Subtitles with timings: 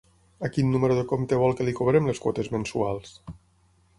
[0.47, 3.15] A quin número de compte vol que li cobrem les quotes mensuals?